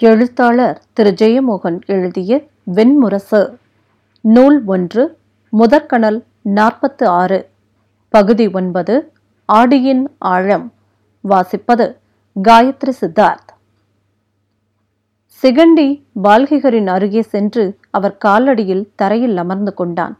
எழுத்தாளர் 0.00 0.82
திரு. 0.92 1.14
ஜெயமோகன் 1.20 1.78
எழுதிய 1.86 2.42
வெண்முரசு. 2.74 3.58
நூல் 4.20 4.64
ஒன்று 4.64 5.18
முதற்கணல் 5.50 6.24
நாற்பத்து 6.42 7.06
ஆறு 7.06 7.48
பகுதி 8.08 8.50
ஒன்பது 8.50 9.12
ஆடியின் 9.52 10.04
ஆழம். 10.18 10.72
வாசிப்பது 11.28 11.96
காயத்ரி 12.48 12.92
சித்தார்த். 13.00 13.50
சிகண்டி 15.42 16.02
பால்கிகரின் 16.22 16.86
அருகே 16.86 17.22
சென்று 17.22 17.78
அவர் 17.90 18.18
காலடியில் 18.24 18.88
தரையில் 18.94 19.36
அமர்ந்து 19.36 19.74
கொண்டான். 19.74 20.18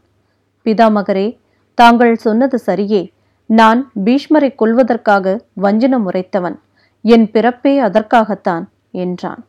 பிதாமகரே 0.65 1.37
தாங்கள் 1.73 2.15
சொன்னது 2.15 2.59
சரியே. 2.65 3.11
நான் 3.45 3.91
பீஷ்மரை 4.05 4.55
கொல்வதற்காக 4.55 5.39
வஞ்சனம் 5.61 6.11
உரைத்தவன். 6.11 6.59
என் 7.01 7.31
பிறப்பே 7.31 7.79
அதற்காகத்தான் 7.79 8.69
என்றான். 8.91 9.45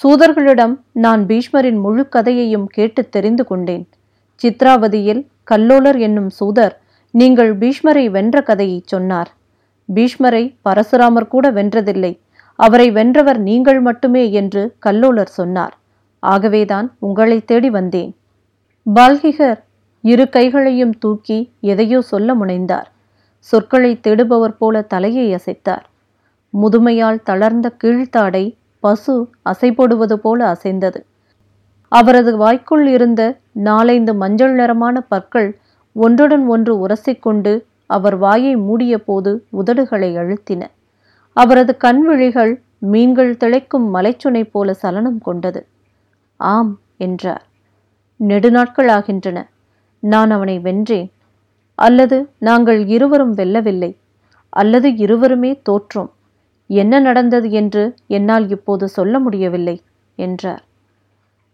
சூதர்களிடம் 0.00 0.74
நான் 1.04 1.22
பீஷ்மரின் 1.26 1.80
முழு 1.84 2.02
கதையையும் 2.08 2.66
கேட்டு 2.66 3.08
தெரிந்து 3.08 3.44
கொண்டேன். 3.44 3.82
சித்ராவதியில் 4.42 5.26
கல்லோலர் 5.44 5.98
என்னும் 5.98 6.30
சூதர் 6.38 6.74
நீங்கள் 7.14 7.52
பீஷ்மரை 7.58 8.04
வென்ற 8.10 8.42
கதையை 8.42 8.82
சொன்னார். 8.84 9.30
பீஷ்மரை 9.88 10.44
பரசுராமர் 10.68 11.28
கூட 11.28 11.50
வென்றதில்லை. 11.50 12.12
அவரை 12.58 12.90
வென்றவர் 12.90 13.40
நீங்கள் 13.48 13.80
மட்டுமே 13.80 14.32
என்று 14.32 14.62
கல்லோலர் 14.78 15.32
சொன்னார். 15.38 15.74
ஆகவேதான் 16.22 16.88
உங்களை 16.98 17.38
தேடி 17.44 17.70
வந்தேன். 17.70 18.14
பால்கிகர் 18.86 19.60
இரு 20.04 20.26
கைகளையும் 20.28 20.94
தூக்கி 20.98 21.38
எதையோ 21.60 22.00
சொல்ல 22.12 22.34
முனைந்தார். 22.34 22.88
சொற்களை 23.38 23.92
தேடுபவர் 24.06 24.56
போல 24.58 24.82
தலையை 24.82 25.26
அசைத்தார். 25.34 25.84
முதுமையால் 26.54 27.20
தளர்ந்த 27.22 27.66
கீழ்த்தாடை 27.84 28.44
பசு 28.80 29.14
அசைபோடுவது 29.50 30.14
போல 30.14 30.46
அசைந்தது. 30.46 31.00
அவரது 31.88 32.36
வாய்க்குள் 32.36 32.86
இருந்த 32.86 33.22
நாலைந்து 33.52 34.14
மஞ்சள் 34.14 34.52
நிறமான 34.52 35.00
பற்கள் 35.00 35.58
ஒன்றுடன் 35.92 36.46
ஒன்று 36.46 36.86
உரசிக்கொண்டு 36.88 37.52
அவர் 37.86 38.16
வாயை 38.16 38.56
மூடிய 38.56 38.98
போது 38.98 39.46
உதடுகளை 39.52 40.10
அழுத்தின. 40.16 40.62
அவரது 41.32 41.76
கண்விழிகள் 41.76 42.52
மீன்கள் 42.78 43.36
திளைக்கும் 43.36 43.94
மலைச்சுனை 43.94 44.42
போல 44.50 44.74
சலனம் 44.74 45.18
கொண்டது. 45.18 45.66
ஆம் 46.36 46.78
என்றார். 46.96 47.44
நெடுநாட்கள் 48.20 48.88
ஆகின்றன. 48.88 49.38
நான் 49.98 50.30
அவனை 50.30 50.58
வென்றேன். 50.58 51.10
அல்லது 51.74 52.30
நாங்கள் 52.38 52.86
இருவரும் 52.86 53.34
வெல்லவில்லை. 53.34 53.96
அல்லது 54.48 54.96
இருவருமே 54.96 55.62
தோற்றோம். 55.70 56.10
என்ன 56.70 57.00
நடந்தது 57.00 57.50
என்று 57.50 57.84
என்னால் 58.06 58.46
இப்போது 58.48 58.88
சொல்ல 58.88 59.14
முடியவில்லை 59.18 59.76
என்றார். 60.18 60.62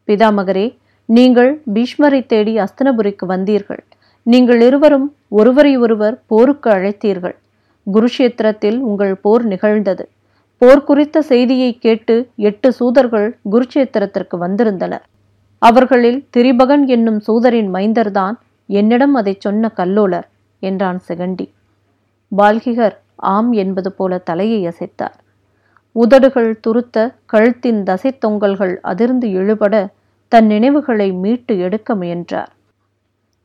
பிதாமகரே 0.09 0.67
நீங்கள் 1.09 1.51
பீஷ்மரை 1.75 2.21
தேடி 2.27 2.55
அஸ்தனபுரிக்கு 2.59 3.25
வந்தீர்கள். 3.27 3.83
நீங்கள் 4.27 4.61
இருவரும் 4.61 5.09
ஒருவரை 5.29 5.73
ஒருவர் 5.77 6.17
போருக்கு 6.27 6.71
அழைத்தீர்கள். 6.71 7.37
குருஷேத்திரத்தில் 7.87 8.79
உங்கள் 8.81 9.15
போர் 9.17 9.45
நிகழ்ந்தது. 9.45 10.05
போர் 10.59 10.85
குறித்த 10.85 11.23
செய்தியை 11.23 11.71
கேட்டு 11.79 12.15
எட்டு 12.49 12.69
சூதர்கள் 12.73 13.29
குருஷேத்திரத்திற்கு 13.53 14.37
வந்திருந்தனர். 14.39 15.05
அவர்களில் 15.59 16.21
திரிபகன் 16.37 16.85
என்னும் 16.87 17.21
சூதரின் 17.27 17.71
மைந்தர்தான் 17.75 18.37
என்னிடம் 18.69 19.15
அதை 19.15 19.35
சொன்ன 19.39 19.69
கல்லோலர் 19.69 20.29
என்றான் 20.63 21.01
செகண்டி. 21.09 21.47
பால்கிகர் 22.33 22.97
ஆம் 23.17 23.53
என்பது 23.53 23.93
போல 23.93 24.19
தலையை 24.19 24.67
அசைத்தார். 24.67 25.17
உதடுகள் 25.93 26.61
துருத்த 26.67 27.15
கழுத்தின் 27.33 27.83
தசை 27.83 28.19
தொங்கல்கள் 28.27 28.77
அதிர்ந்து 28.83 29.29
இழுபட 29.29 29.89
தன் 30.29 30.47
நினைவுகளை 30.47 31.13
மீட்டு 31.13 31.59
எடுக்க 31.59 31.95
முயன்றார். 31.95 32.51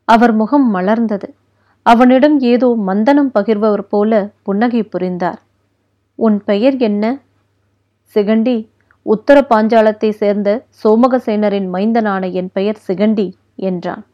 அவர் 0.04 0.32
முகம் 0.32 0.74
மலர்ந்தது. 0.74 1.28
அவனிடம் 1.82 2.40
ஏதோ 2.40 2.76
மந்தனம் 2.86 3.30
பகிர்பவர் 3.34 3.86
போல 3.88 4.30
புன்னகை 4.42 4.82
புரிந்தார். 4.82 5.40
உன் 6.14 6.44
பெயர் 6.44 6.76
என்ன? 6.76 7.20
சிகண்டி. 8.14 8.70
உத்தர 9.02 9.46
பாஞ்சாலத்தை 9.50 10.10
சேர்ந்த 10.10 10.64
சோமகசேனரின் 10.84 11.68
மைந்தனான 11.72 12.32
என் 12.32 12.50
பெயர் 12.52 12.78
சிகண்டி 12.88 13.32
என்றான். 13.56 14.04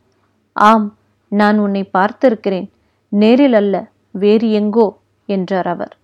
ஆம் 0.53 0.97
நான் 1.29 1.59
உன்னை 1.59 1.91
பார்த்திருக்கிறேன். 1.99 2.71
நேரில் 3.09 3.53
அல்ல 3.53 3.89
வேறு 4.11 4.51
எங்கோ. 4.51 4.99
என்றார் 5.29 5.67
அவர். 5.67 5.95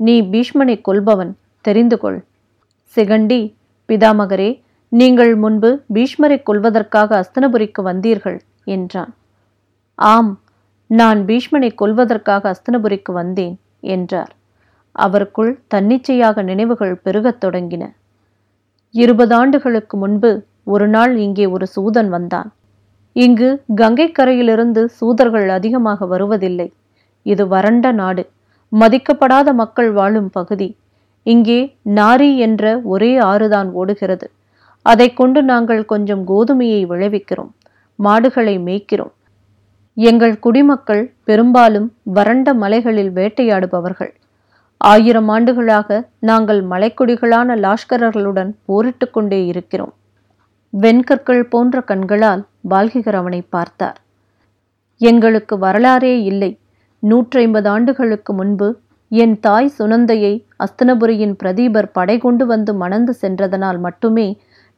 நீ 0.00 0.14
பீஷ்மனை 0.32 0.76
கொல்பவன் 0.80 1.32
தெரிந்து 1.60 1.96
கொள். 1.98 2.18
சிகண்டி 2.96 3.40
பிதாமகரே 3.88 4.50
நீங்கள் 4.92 5.32
முன்பு 5.34 5.70
பீஷ்மரை 5.94 6.38
கொல்வதற்காக 6.48 7.10
அஸ்தனபுரிக்கு 7.20 7.80
வந்தீர்கள் 7.82 8.38
என்றான். 8.64 9.12
ஆம் 9.94 10.32
நான் 10.90 11.20
பீஷ்மனை 11.24 11.70
கொல்வதற்காக 11.82 12.42
அஸ்தனபுரிக்கு 12.52 13.12
வந்தேன் 13.12 13.54
என்றார். 13.94 14.32
அவருக்குள் 14.96 15.52
தன்னிச்சையாக 15.74 16.42
நினைவுகள் 16.42 16.94
பெருகத் 17.04 17.40
தொடங்கின. 17.44 17.84
இருபது 18.94 19.34
ஆண்டுகளுக்கு 19.34 19.96
முன்பு 19.96 20.30
ஒரு 20.64 20.86
நாள் 20.88 21.12
இங்கே 21.16 21.46
ஒரு 21.46 21.66
சூதன் 21.66 22.08
வந்தான். 22.08 22.48
இங்கு 23.16 23.48
கங்கை 23.74 24.06
கரையிலிருந்து 24.12 24.82
சூதர்கள் 25.00 25.48
அதிகமாக 25.48 26.06
வருவதில்லை. 26.06 26.68
இது 27.26 27.44
வறண்ட 27.48 27.92
நாடு. 27.92 28.24
மதிக்கப்படாத 28.72 29.52
மக்கள் 29.52 29.90
வாழும் 29.92 30.30
பகுதி. 30.30 30.76
இங்கே 31.22 31.76
நாரி 31.94 32.36
என்ற 32.36 32.80
ஒரே 32.84 33.18
ஆறுதான் 33.18 33.70
ஓடுகிறது. 33.70 34.30
அதை 34.82 35.12
கொண்டு 35.12 35.42
நாங்கள் 35.42 35.84
கொஞ்சம் 35.84 36.26
கோதுமையை 36.26 36.82
விளைவிக்கிறோம் 36.86 37.52
மாடுகளை 37.98 38.58
மேய்க்கிறோம். 38.58 39.12
எங்கள் 39.94 40.38
குடிமக்கள் 40.38 41.14
பெரும்பாலும் 41.24 41.92
வறண்ட 42.02 42.54
மலைகளில் 42.54 43.10
வேட்டையாடுபவர்கள். 43.10 44.12
ஆயிரம் 44.76 45.28
ஆண்டுகளாக 45.28 46.08
நாங்கள் 46.20 46.60
மலைக்குடிகளான 46.64 47.56
லாஷ்கரர்களுடன் 47.56 48.50
போரிட்டு 48.64 49.10
கொண்டே 49.10 49.46
இருக்கிறோம். 49.46 49.94
வெண்கற்கள் 50.70 51.44
போன்ற 51.44 51.80
கண்களால் 51.80 52.42
பால்கிகர் 52.70 53.14
அவனை 53.14 53.40
பார்த்தார். 53.48 53.98
எங்களுக்கு 55.00 55.58
வரலாறே 55.58 56.22
இல்லை. 56.22 56.58
நூற்றைம்பது 57.08 57.68
ஆண்டுகளுக்கு 57.68 58.32
முன்பு 58.32 58.68
என் 59.12 59.34
தாய் 59.40 59.74
சுனந்தையை 59.78 60.32
அஸ்தனபுரியின் 60.64 61.34
பிரதீபர் 61.42 61.88
படை 61.92 62.16
கொண்டு 62.18 62.44
வந்து 62.46 62.72
மணந்து 62.74 63.12
சென்றதனால் 63.14 63.78
மட்டுமே 63.78 64.28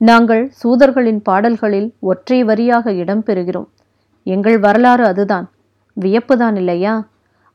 நாங்கள் 0.01 0.43
சூதர்களின் 0.61 1.21
பாடல்களில் 1.23 1.87
ஒற்றை 2.11 2.39
வரியாக 2.43 2.93
இடம்பெறுகிறோம் 3.03 3.69
எங்கள் 4.27 4.59
வரலாறு 4.59 5.05
அதுதான். 5.05 5.47
வியப்புதான் 5.97 6.57
இல்லையா? 6.57 6.95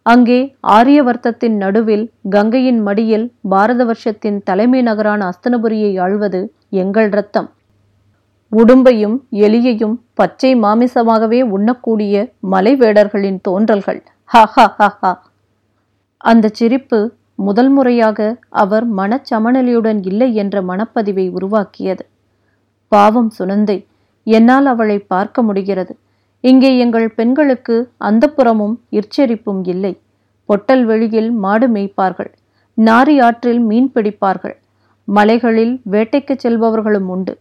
அங்கே 0.05 0.39
ஆரியவர்த்தத்தின் 0.67 1.57
நடுவில் 1.57 2.05
கங்கையின் 2.29 2.81
மடியில் 2.81 3.27
பாரத 3.49 3.81
வருஷத்தின் 3.83 4.39
தலைமை 4.43 4.81
நகரான 4.81 5.21
அஸ்தனபுரியை 5.31 5.91
ஆழ்வது 6.05 6.41
எங்கள் 6.81 7.09
ரத்தம் 7.09 7.49
உடும்பையும் 8.51 9.15
எலியையும் 9.45 9.95
பச்சை 10.13 10.51
மாமிசமாகவே 10.55 11.39
உண்ணக்கூடிய 11.55 12.15
மலைவேடர்களின் 12.51 13.39
தோன்றல்கள். 13.41 14.01
ஹா 14.33 15.09
அந்த 16.17 16.49
சிரிப்பு 16.49 16.99
முதல் 17.35 17.69
முறையாக 17.69 18.19
அவர் 18.49 18.85
மனச்சமநிலையுடன் 18.95 19.99
இல்லை 20.09 20.27
என்ற 20.33 20.55
மனப்பதிவை 20.61 21.25
உருவாக்கியது. 21.37 22.03
பாவம் 22.87 23.29
சுனந்தை 23.37 23.75
என்னால் 24.23 24.65
அவளை 24.65 24.97
பார்க்க 25.13 25.43
முடிகிறது. 25.43 25.93
இங்கே 26.39 26.71
எங்கள் 26.77 27.07
பெண்களுக்கு 27.09 27.75
அந்த 27.97 28.27
புறமும் 28.27 28.75
இற்சரிப்பும் 28.89 29.61
இல்லை. 29.67 29.93
பொட்டல் 30.45 30.85
வெளியில் 30.85 31.31
மாடு 31.31 31.67
மேய்ப்பார்கள். 31.67 32.31
நாரி 32.77 33.15
ஆற்றில் 33.27 33.61
மீன் 33.69 33.91
பிடிப்பார்கள். 33.95 34.57
மலைகளில் 35.07 35.81
வேட்டைக்கு 35.91 36.35
செல்பவர்களும் 36.45 37.11
உண்டு. 37.17 37.35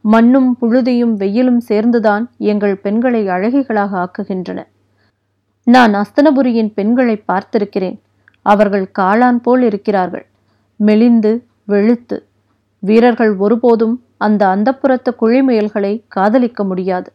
மண்ணும் 0.00 0.56
புழுதியும் 0.60 1.16
வெயிலும் 1.24 1.64
சேர்ந்துதான் 1.70 2.26
எங்கள் 2.52 2.76
பெண்களை 2.76 3.24
அழகிகளாக 3.28 4.04
ஆக்குகின்றன. 4.04 4.60
நான் 5.66 5.94
அஸ்தனபுரியின் 5.94 6.72
பெண்களை 6.74 7.22
பார்த்திருக்கிறேன். 7.28 7.98
அவர்கள் 8.42 8.90
காளான் 8.98 9.38
போல் 9.42 9.62
இருக்கிறார்கள். 9.62 10.26
மெலிந்து 10.76 11.46
வெளுத்து. 11.64 12.16
வீரர்கள் 12.78 13.36
ஒருபோதும் 13.36 14.02
அந்த 14.16 14.46
அந்தப்புறத்து 14.46 15.10
குழிமுயல்களை 15.20 16.04
காதலிக்க 16.08 16.64
முடியாது. 16.64 17.12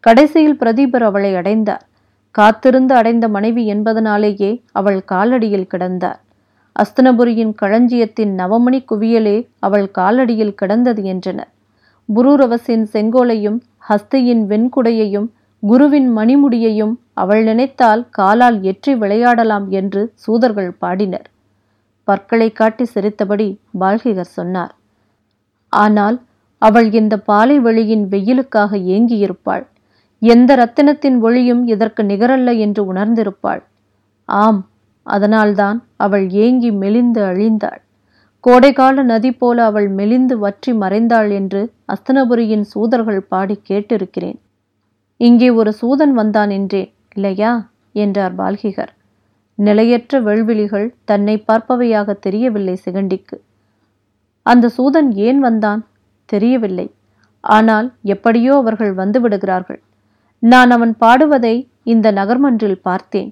கடைசியில் 0.00 0.58
பிரதீபர் 0.60 1.02
அவளை 1.02 1.34
அடைந்தார். 1.34 1.84
காத்திருந்து 2.30 2.94
அடைந்த 2.94 3.28
மனைவி 3.28 3.74
என்பதனாலேயே 3.74 4.62
அவள் 4.72 5.04
காலடியில் 5.12 5.70
கிடந்தார். 5.74 6.20
அஸ்தனபுரியின் 6.76 7.54
களஞ்சியத்தின் 7.62 8.32
நவமணி 8.38 8.84
குவியலே 8.92 9.48
அவள் 9.58 9.90
காலடியில் 9.98 10.54
கிடந்தது 10.54 11.02
என்றனர். 11.04 11.50
புரூரவசின் 12.14 12.86
செங்கோலையும் 12.92 13.60
ஹஸ்தியின் 13.88 14.42
வெண்குடையையும் 14.46 15.28
குருவின் 15.62 16.08
மணிமுடியையும் 16.16 16.94
அவள் 17.14 17.42
நினைத்தால் 17.44 18.02
காலால் 18.10 18.58
எற்றி 18.62 18.92
விளையாடலாம் 18.94 19.66
என்று 19.70 20.02
சூதர்கள் 20.14 20.72
பாடினர். 20.82 21.28
பற்களை 22.08 22.48
காட்டி 22.52 22.84
சிரித்தபடி 22.84 23.48
பால்கிகர் 23.80 24.34
சொன்னார் 24.38 24.72
ஆனால் 25.72 26.16
அவள் 26.62 26.88
இந்த 26.92 27.14
பாலை 27.28 27.56
வெளியின் 27.58 28.04
வெயிலுக்காக 28.08 28.72
ஏங்கியிருப்பாள். 28.94 29.64
எந்த 30.22 30.50
ரத்தினத்தின் 30.56 31.16
ஒளியும் 31.20 31.62
இதற்கு 31.66 32.02
நிகரல்ல 32.02 32.50
என்று 32.58 32.82
உணர்ந்திருப்பாள். 32.92 33.62
ஆம் 34.28 34.60
அதனால்தான் 35.06 35.78
அவள் 35.96 36.26
ஏங்கி 36.44 36.70
மெலிந்து 36.82 37.20
அழிந்தாள். 37.30 37.80
கோடைகால 38.44 39.02
நதி 39.04 39.30
போல 39.32 39.64
அவள் 39.64 39.88
மெலிந்து 39.98 40.34
வற்றி 40.38 40.72
மறைந்தாள் 40.74 41.30
என்று 41.30 41.60
அஸ்தனபுரியின் 41.94 42.64
சூதர்கள் 42.72 43.22
பாடி 43.28 43.56
கேட்டிருக்கிறேன். 43.68 44.38
இங்கே 45.20 45.48
ஒரு 45.50 45.70
சூதன் 45.72 46.12
வந்தான் 46.12 46.50
என்றேன் 46.50 46.90
இல்லையா? 47.16 47.52
என்றார் 47.94 48.34
பால்கிகர். 48.34 48.92
நிலையற்ற 49.58 50.20
வெள்விழிகள் 50.20 50.86
தன்னை 51.04 51.44
பார்ப்பவையாக 51.48 52.14
தெரியவில்லை 52.20 52.76
சிகண்டிக்கு. 52.84 53.36
அந்த 54.46 54.70
சூதன் 54.76 55.10
ஏன் 55.26 55.38
வந்தான்? 55.38 55.82
தெரியவில்லை. 56.28 56.86
ஆனால் 57.44 57.88
எப்படியோ 58.04 58.52
அவர்கள் 58.54 58.92
வந்து 58.92 59.20
விடுகிறார்கள். 59.20 59.80
நான் 60.42 60.70
அவன் 60.70 60.94
பாடுவதை 60.96 61.54
இந்த 61.84 62.06
நகர்மன்றில் 62.12 62.80
பார்த்தேன். 62.82 63.30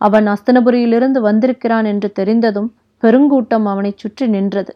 அவன் 0.00 0.26
அஸ்தனபுரியிலிருந்து 0.26 1.20
வந்திருக்கிறான் 1.20 1.84
என்று 1.84 2.08
தெரிந்ததும் 2.12 2.70
பெருங்கூட்டம் 3.02 3.66
அவனைச் 3.72 3.98
சுற்றி 3.98 4.26
நின்றது. 4.28 4.72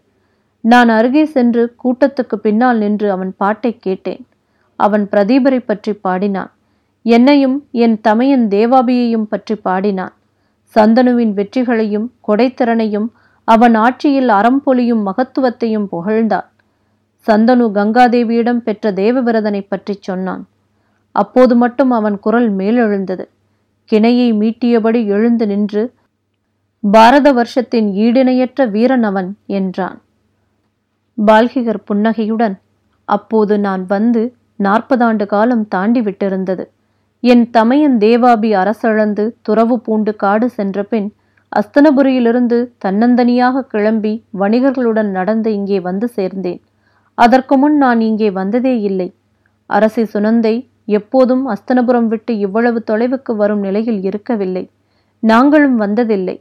நான் 0.64 0.88
அருகே 0.88 1.24
சென்று 1.24 1.62
கூட்டத்துக்கு 1.84 2.36
பின்னால் 2.36 2.78
நின்று 2.78 3.08
அவன் 3.10 3.32
பாட்டை 3.36 3.72
கேட்டேன். 3.78 4.22
அவன் 4.76 5.04
பிரதீபரை 5.12 5.60
பற்றி 5.64 5.92
பாடினான். 6.06 6.50
என்னையும் 7.06 7.56
என் 7.84 7.96
தமையன் 8.00 8.44
தேவாபியையும் 8.48 9.28
பற்றி 9.32 9.54
பாடினான். 9.66 10.14
சந்தனுவின் 10.76 11.32
வெற்றிகளையும் 11.38 12.06
கொடைத்திறனையும் 12.28 13.08
அவன் 13.48 13.74
ஆட்சியில் 13.74 14.28
அறம்பொலியும் 14.28 15.02
மகத்துவத்தையும் 15.08 15.86
புகழ்ந்தான். 15.92 16.48
சந்தனு 17.26 17.66
கங்காதேவியிடம் 17.78 18.62
பெற்ற 18.66 18.92
தேவவிரதனை 18.92 19.62
பற்றி 19.66 19.94
சொன்னான். 20.00 20.42
அப்போது 21.14 21.54
மட்டும் 21.56 21.90
அவன் 21.90 22.16
குரல் 22.18 22.50
மேலெழுந்தது. 22.52 23.24
கிணையை 23.90 24.28
மீட்டியபடி 24.40 25.00
எழுந்து 25.06 25.46
நின்று 25.46 25.82
பாரத 26.84 27.28
வருஷத்தின் 27.32 27.88
ஈடிணையற்ற 28.04 28.60
வீரன் 28.70 29.04
அவன் 29.10 29.28
என்றான். 29.58 29.98
பால்கிகர் 31.18 31.84
புன்னகையுடன் 31.88 32.56
அப்போது 33.08 33.54
நான் 33.58 33.84
வந்து 33.86 34.22
நாற்பதாண்டு 34.64 35.24
காலம் 35.26 35.64
தாண்டி 35.68 36.00
விட்டிருந்தது. 36.00 36.64
என் 37.22 37.44
தமையன் 37.50 37.96
தேவாபி 38.04 38.50
அரசழந்து 38.60 39.24
துறவு 39.46 39.76
பூண்டு 39.80 40.12
காடு 40.22 40.46
சென்ற 40.50 40.82
பின் 40.82 41.08
அஸ்தனபுரியிலிருந்து 41.52 42.58
தன்னந்தனியாக 42.84 43.64
கிளம்பி 43.72 44.12
வணிகர்களுடன் 44.40 45.10
நடந்து 45.10 45.48
இங்கே 45.58 45.78
வந்து 45.80 46.06
சேர்ந்தேன். 46.16 46.60
அதற்கு 47.18 47.54
முன் 47.56 47.76
நான் 47.76 48.00
இங்கே 48.00 48.28
வந்ததே 48.30 48.74
இல்லை. 48.80 49.08
அரசி 49.70 50.04
சுனந்தை 50.12 50.54
எப்போதும் 50.98 51.42
அஸ்தனபுரம் 51.46 52.08
விட்டு 52.12 52.32
இவ்வளவு 52.38 52.78
தொலைவுக்கு 52.90 53.32
வரும் 53.36 53.60
நிலையில் 53.60 54.00
இருக்கவில்லை. 54.08 54.64
நாங்களும் 55.22 55.76
வந்ததில்லை. 55.80 56.36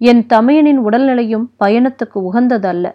என் 0.00 0.22
தமையனின் 0.32 0.80
உடல்நிலையும் 0.86 1.46
பயணத்துக்கு 1.64 2.18
உகந்ததல்ல. 2.28 2.86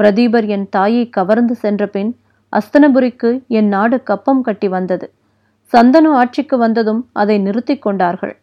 பிரதீபர் 0.00 0.46
என் 0.54 0.68
தாயை 0.68 1.04
கவர்ந்து 1.08 1.54
சென்ற 1.54 1.86
பின் 1.86 2.12
அஸ்தனபுரிக்கு 2.58 3.30
என் 3.58 3.68
நாடு 3.68 3.96
கப்பம் 4.02 4.42
கட்டி 4.46 4.68
வந்தது. 4.68 5.06
சந்தனு 5.72 6.10
ஆட்சிக்கு 6.20 6.56
வந்ததும் 6.58 7.02
அதை 7.12 7.36
நிறுத்தி 7.38 7.74
கொண்டார்கள். 7.78 8.34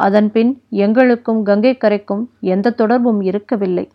அதன்பின் 0.00 0.52
எங்களுக்கும் 0.84 1.40
கங்கை 1.42 1.72
கரைக்கும் 1.76 2.22
எந்த 2.54 2.70
தொடர்பும் 2.70 3.20
இருக்கவில்லை. 3.20 3.86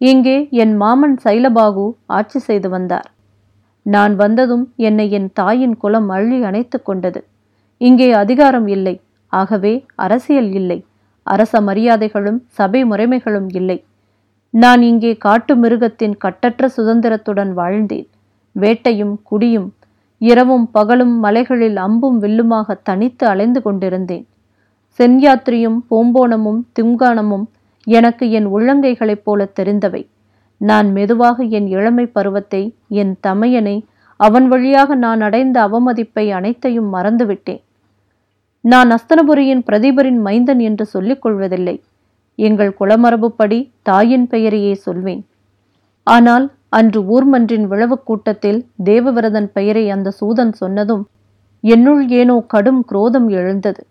இங்கே 0.00 0.36
என் 0.62 0.74
மாமன் 0.76 1.16
சைலபாகு 1.24 1.86
ஆட்சி 2.06 2.38
செய்து 2.38 2.68
வந்தார். 2.68 3.08
நான் 3.86 4.14
வந்ததும் 4.16 4.64
என்னை 4.88 5.06
என் 5.10 5.30
தாயின் 5.32 5.76
குலம் 5.76 6.08
அள்ளி 6.08 6.38
அணைத்து 6.42 6.78
கொண்டது. 6.82 7.20
இங்கே 7.80 8.08
அதிகாரம் 8.12 8.68
இல்லை. 8.68 8.94
ஆகவே 9.32 9.74
அரசியல் 9.94 10.50
இல்லை. 10.52 10.78
அரச 11.22 11.60
மரியாதைகளும் 11.60 12.40
சபை 12.58 12.80
முறைமைகளும் 12.84 13.48
இல்லை. 13.60 13.78
நான் 14.54 14.82
இங்கே 14.82 15.12
காட்டு 15.16 15.54
மிருகத்தின் 15.56 16.16
கட்டற்ற 16.16 16.68
சுதந்திரத்துடன் 16.76 17.52
வாழ்ந்தேன். 17.60 18.08
வேட்டையும் 18.60 19.14
குடியும் 19.22 19.68
இரவும் 20.18 20.66
பகலும் 20.70 21.14
மலைகளில் 21.18 21.76
அம்பும் 21.76 22.18
வில்லுமாக 22.22 22.76
தனித்து 22.82 23.26
அலைந்து 23.26 23.62
கொண்டிருந்தேன். 23.62 24.26
சென்யாத்திரியும் 24.98 25.78
பூம்போனமும் 25.90 26.60
திம்கானமும் 26.78 27.46
எனக்கு 27.86 28.30
என் 28.30 28.46
உள்ளங்கைகளைப் 28.46 29.24
போல 29.24 29.48
தெரிந்தவை. 29.60 30.02
நான் 30.60 30.88
மெதுவாக 30.92 31.44
என் 31.44 31.66
இளமை 31.66 32.06
பருவத்தை 32.06 32.62
என் 32.88 33.14
தமையனை 33.26 33.76
அவன் 34.20 34.48
வழியாக 34.48 34.94
நான் 34.94 35.20
அடைந்த 35.20 35.56
அவமதிப்பை 35.68 36.30
அனைத்தையும் 36.30 36.94
மறந்துவிட்டேன். 36.94 37.62
நான் 38.60 38.90
அஸ்தனபுரியின் 38.90 39.62
பிரதீபரின் 39.70 40.20
மைந்தன் 40.26 40.60
என்று 40.60 40.84
சொல்லிக் 40.86 41.22
கொள்வதில்லை. 41.22 41.76
எங்கள் 42.38 42.76
குலமரபுப்படி 42.80 43.58
தாயின் 43.82 44.26
பெயரையே 44.26 44.74
சொல்வேன். 44.74 45.22
ஆனால் 46.06 46.46
அன்று 46.76 47.00
ஊர்மன்றின் 47.02 47.66
விழவுக் 47.66 48.04
கூட்டத்தில் 48.04 48.60
தேவவிரதன் 48.84 49.48
பெயரை 49.52 49.90
அந்த 49.90 50.10
சூதன் 50.10 50.52
சொன்னதும் 50.52 51.02
என்னுள் 51.64 52.08
ஏனோ 52.08 52.44
கடும் 52.46 52.84
குரோதம் 52.84 53.28
எழுந்தது. 53.28 53.82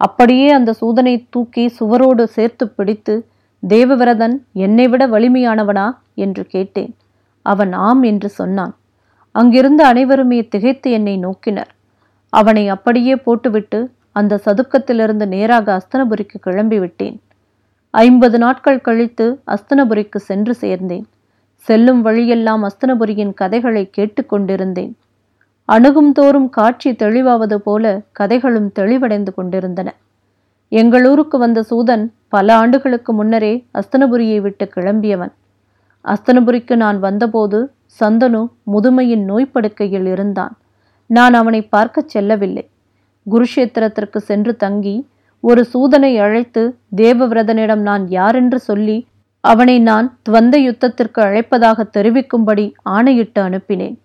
அப்படியே 0.00 0.48
அந்த 0.50 0.74
சூதனை 0.80 1.14
தூக்கி 1.30 1.64
சுவரோடு 1.80 2.24
சேர்த்து 2.24 2.68
பிடித்து 2.68 3.14
தேவவிரதன் 3.68 4.34
என்னை 4.52 4.88
விட 4.88 5.06
வலிமையானவனா? 5.06 5.86
என்று 6.14 6.44
கேட்டேன். 6.44 6.92
அவன் 7.46 7.72
ஆம் 7.72 8.02
என்று 8.02 8.28
சொன்னான். 8.28 8.74
அங்கிருந்த 9.34 9.86
அனைவருமே 9.86 10.38
திகைத்து 10.48 10.90
என்னை 10.90 11.14
நோக்கினர். 11.18 11.72
அவனை 12.32 12.68
அப்படியே 12.68 13.16
போட்டுவிட்டு 13.16 13.80
அந்த 14.12 14.40
சதுக்கத்திலிருந்து 14.46 15.26
நேராக 15.26 15.66
அஸ்தனபுரிக்கு 15.76 16.38
கிளம்பிவிட்டேன். 16.46 17.16
ஐம்பது 17.94 18.38
நாட்கள் 18.38 18.80
கழித்து 18.80 19.26
அஸ்தனபுரிக்கு 19.46 20.20
சென்று 20.28 20.54
சேர்ந்தேன். 20.60 21.06
செல்லும் 21.66 22.00
வழியெல்லாம் 22.00 22.62
அஸ்தனபுரியின் 22.64 23.34
கதைகளை 23.34 23.90
கேட்டுக்கொண்டிருந்தேன் 23.96 24.92
அணுகும் 25.64 26.12
தோறும் 26.12 26.48
காட்சி 26.48 26.90
தெளிவாவது 26.90 27.54
போல 27.54 28.00
கதைகளும் 28.12 28.70
தெளிவடைந்து 28.78 29.32
கொண்டிருந்தன. 29.34 29.94
எங்களூருக்கு 30.72 31.36
வந்த 31.38 31.62
சூதன் 31.62 32.04
பல 32.28 32.56
ஆண்டுகளுக்கு 32.56 33.12
முன்னரே 33.12 33.66
அஸ்தனபுரியை 33.74 34.40
விட்டு 34.40 34.70
கிளம்பியவன். 34.76 35.32
அஸ்தனபுரிக்கு 36.04 36.76
நான் 36.76 36.98
வந்தபோது 36.98 37.58
சந்தனு 38.00 38.42
முதுமையின் 38.72 39.24
நோய்ப்படுக்கையில் 39.24 40.06
இருந்தான். 40.06 40.56
நான் 41.06 41.34
அவனை 41.34 41.62
பார்க்கச் 41.62 42.08
செல்லவில்லை. 42.08 42.64
குருஷேத்திரத்திற்கு 43.26 44.16
சென்று 44.16 44.56
தங்கி 44.56 44.96
ஒரு 45.40 45.64
சூதனை 45.64 46.18
அழைத்து 46.18 46.62
தேவவிரதனிடம் 46.96 47.80
நான் 47.80 48.08
யாரென்று 48.08 48.58
சொல்லி 48.58 49.06
அவனை 49.40 49.78
நான் 49.78 50.18
துவந்த 50.28 50.56
யுத்தத்திற்கு 50.58 51.20
அழைப்பதாக 51.20 51.84
தெரிவிக்கும்படி 51.90 52.72
ஆணையிட்டு 52.82 53.40
அனுப்பினேன். 53.42 53.96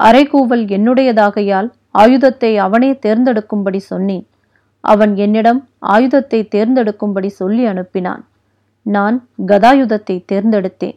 அரைகூவல் 0.00 0.64
என்னுடையதாகையால் 0.76 1.70
ஆயுதத்தை 1.90 2.58
அவனே 2.58 2.90
தேர்ந்தெடுக்கும்படி 2.92 3.76
சொன்னேன். 3.76 4.26
அவன் 4.80 5.16
என்னிடம் 5.16 5.68
ஆயுதத்தை 5.78 6.48
தேர்ந்தெடுக்கும்படி 6.54 7.26
சொல்லி 7.26 7.66
அனுப்பினான். 7.66 8.22
நான் 8.86 9.28
கதாயுதத்தை 9.46 10.24
தேர்ந்தெடுத்தேன். 10.32 10.96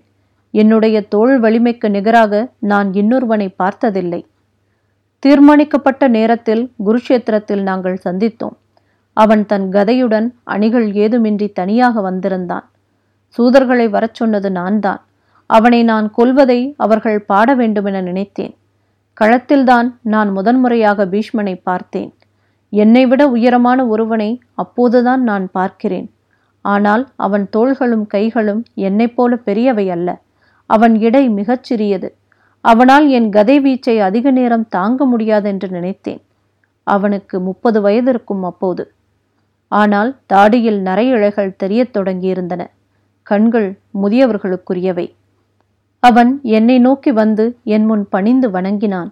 என்னுடைய 0.51 1.07
தோள் 1.07 1.39
வலிமைக்கு 1.39 1.89
நிகராக 1.89 2.51
நான் 2.59 2.93
இன்னொருவனை 2.93 3.47
பார்த்ததில்லை. 3.55 4.25
தீர்மானிக்கப்பட்ட 5.23 6.07
நேரத்தில் 6.07 6.71
குருஷேத்திரத்தில் 6.85 7.63
நாங்கள் 7.63 7.97
சந்தித்தோம். 8.03 8.55
அவன் 9.13 9.45
தன் 9.45 9.69
கதையுடன் 9.69 10.27
அணிகள் 10.43 10.91
ஏதுமின்றி 10.91 11.51
தனியாக 11.51 12.01
வந்திருந்தான். 12.01 12.65
சூதர்களை 13.37 13.89
வரச் 13.89 14.13
சொன்னது 14.13 14.51
நான்தான். 14.51 15.01
அவனை 15.45 15.83
நான் 15.83 16.11
கொல்வதை 16.11 16.73
அவர்கள் 16.77 17.19
பாட 17.21 17.53
வேண்டுமென 17.53 18.01
நினைத்தேன். 18.01 18.55
களத்தில்தான் 19.21 19.95
நான் 20.01 20.29
முதன்முறையாக 20.29 21.05
பீஷ்மனை 21.05 21.61
பார்த்தேன். 21.63 22.13
என்னை 22.69 23.05
விட 23.05 23.27
உயரமான 23.27 23.87
ஒருவனை 23.87 24.41
அப்போதுதான் 24.53 25.23
நான் 25.23 25.51
பார்க்கிறேன். 25.51 26.13
ஆனால் 26.61 27.07
அவன் 27.15 27.49
தோள்களும் 27.57 28.07
கைகளும் 28.07 28.63
என்னைப் 28.73 29.15
போல 29.15 29.35
பெரியவை 29.35 29.89
அல்ல. 29.89 30.21
அவன் 30.65 30.95
இடை 30.99 31.29
மிகச் 31.29 31.63
சிறியது. 31.63 32.15
அவனால் 32.61 33.07
என் 33.07 33.29
கதை 33.29 33.61
வீச்சை 33.61 33.99
அதிக 33.99 34.31
நேரம் 34.31 34.67
தாங்க 34.67 35.05
முடியாதென்று 35.05 35.69
நினைத்தேன். 35.69 36.21
அவனுக்கு 36.83 37.39
முப்பது 37.39 37.81
வயது 37.81 38.09
இருக்கும் 38.09 38.43
அப்போது. 38.43 38.91
ஆனால் 39.67 40.17
தாடியில் 40.33 40.79
நரையிழைகள் 40.79 41.55
தெரியத் 41.55 41.97
தொடங்கியிருந்தன. 41.97 42.65
கண்கள் 43.29 43.69
முதியவர்களுக்குரியவை. 44.01 45.05
அவன் 46.03 46.31
என்னை 46.43 46.79
நோக்கி 46.79 47.11
வந்து 47.11 47.45
என் 47.63 47.85
முன் 47.85 48.03
பணிந்து 48.09 48.47
வணங்கினான். 48.49 49.09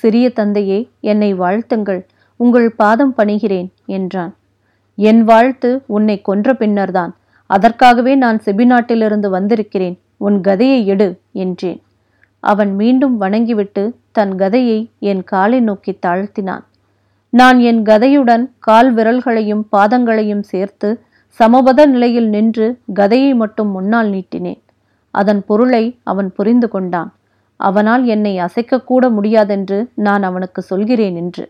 சிறிய 0.00 0.26
தந்தையே 0.30 0.78
என்னை 1.00 1.30
வாழ்த்துங்கள். 1.34 2.00
உங்கள் 2.40 2.68
பாதம் 2.72 3.14
பணிகிறேன் 3.18 3.68
என்றான். 3.86 4.32
என் 4.98 5.22
வாழ்த்து 5.24 5.70
உன்னை 5.86 6.16
கொன்ற 6.22 6.54
பின்னர்தான். 6.54 7.12
அதற்காகவே 7.50 8.14
நான் 8.14 8.38
செபிநாட்டிலிருந்து 8.44 9.28
வந்திருக்கிறேன். 9.28 9.96
உன் 10.16 10.40
கதையை 10.40 10.86
எடு 10.86 11.08
என்றேன். 11.32 11.80
அவன் 12.42 12.74
மீண்டும் 12.74 13.16
வணங்கிவிட்டு 13.20 13.84
தன் 14.12 14.34
கதையை 14.36 14.78
என் 14.98 15.24
காலை 15.24 15.60
நோக்கி 15.60 15.98
தாழ்த்தினான். 16.06 16.64
நான் 17.32 17.58
என் 17.60 17.82
கதையுடன் 17.82 18.44
கால் 18.58 18.90
விரல்களையும் 18.94 19.64
பாதங்களையும் 19.72 20.44
சேர்த்து 20.52 20.88
சமபத 21.40 21.86
நிலையில் 21.86 22.28
நின்று 22.28 22.66
கதையை 22.94 23.34
மட்டும் 23.34 23.68
முன்னால் 23.68 24.08
நீட்டினேன். 24.08 24.60
அதன் 25.10 25.44
பொருளை 25.44 25.84
அவன் 26.02 26.32
புரிந்து 26.32 26.68
கொண்டான். 26.68 27.10
அவனால் 27.56 28.04
என்னை 28.04 28.38
அசைக்கக்கூட 28.38 29.04
முடியாதென்று 29.10 29.78
நான் 29.94 30.22
அவனுக்கு 30.22 30.62
சொல்கிறேன் 30.62 31.16
என்று. 31.16 31.44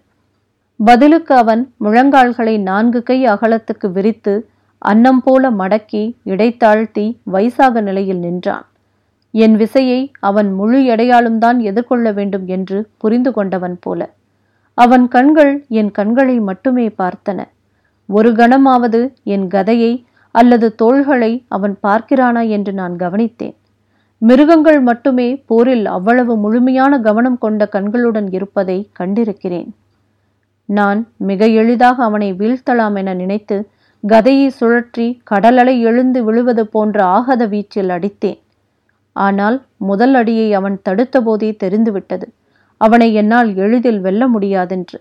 பதிலுக்கு 0.81 1.35
அவன் 1.35 1.62
முழங்கால்களை 1.85 2.55
நான்கு 2.59 3.03
கை 3.03 3.27
அகலத்துக்கு 3.27 3.91
விரித்து 3.93 4.35
அன்னம் 4.79 5.23
போல 5.23 5.51
மடக்கி 5.51 6.03
இடைத்தாழ்த்தி 6.25 7.07
வைசாக 7.33 7.81
நிலையில் 7.81 8.19
நின்றான். 8.19 8.67
என் 9.31 9.57
விசையை 9.57 10.01
அவன் 10.21 10.53
முழு 10.53 10.79
எடையாலும் 10.85 11.39
தான் 11.39 11.59
எதிர்கொள்ள 11.61 12.12
வேண்டும் 12.12 12.47
என்று 12.47 12.79
புரிந்து 12.97 13.33
கொண்டவன் 13.33 13.77
போல. 13.81 14.11
அவன் 14.75 15.09
கண்கள் 15.09 15.65
என் 15.69 15.91
கண்களை 15.91 16.41
மட்டுமே 16.41 16.87
பார்த்தன. 16.89 17.41
ஒரு 18.16 18.31
கணமாவது 18.38 19.00
என் 19.35 19.47
கதையை 19.54 19.92
அல்லது 20.35 20.66
தோள்களை 20.83 21.33
அவன் 21.57 21.75
பார்க்கிறானா 21.87 22.42
என்று 22.57 22.73
நான் 22.81 22.95
கவனித்தேன். 23.02 23.57
மிருகங்கள் 24.23 24.81
மட்டுமே 24.88 25.28
போரில் 25.50 25.87
அவ்வளவு 25.97 26.35
முழுமையான 26.37 26.99
கவனம் 27.07 27.38
கொண்ட 27.45 27.62
கண்களுடன் 27.66 28.28
இருப்பதை 28.37 28.78
கண்டிருக்கிறேன். 29.00 29.71
நான் 30.69 31.00
மிக 31.31 31.47
எளிதாக 31.61 31.97
அவனை 32.09 32.28
வீழ்த்தலாம் 32.40 32.97
என 33.00 33.14
நினைத்து 33.14 33.57
கதையை 34.04 34.49
சுழற்றி 34.61 35.07
கடலலை 35.31 35.75
எழுந்து 35.88 36.21
விழுவது 36.25 36.64
போன்ற 36.75 36.99
ஆகத 37.16 37.42
வீச்சில் 37.47 37.92
அடித்தேன். 37.97 38.40
ஆனால் 39.16 39.57
முதல் 39.90 40.14
அடியை 40.21 40.49
அவன் 40.59 40.76
தடுத்தபோதே 40.88 41.50
தெரிந்துவிட்டது. 41.62 42.26
அவனை 42.81 43.09
என்னால் 43.21 43.50
எளிதில் 43.64 44.00
வெல்ல 44.00 44.23
முடியாதென்று. 44.28 44.99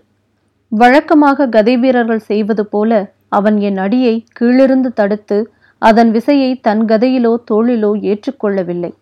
வழக்கமாக 0.72 1.46
கதை 1.46 1.76
வீரர்கள் 1.76 2.22
செய்வது 2.28 2.64
போல 2.66 2.90
அவன் 3.28 3.56
என் 3.58 3.76
அடியை 3.76 4.24
கீழிருந்து 4.40 4.90
தடுத்து 4.92 5.38
அதன் 5.78 6.10
விசையை 6.10 6.60
தன் 6.60 6.82
கதையிலோ 6.84 7.32
தோளிலோ 7.50 7.90
ஏற்றுக்கொள்ளவில்லை. 8.10 8.92